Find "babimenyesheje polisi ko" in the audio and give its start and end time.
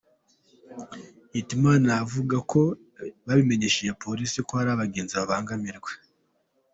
3.25-4.51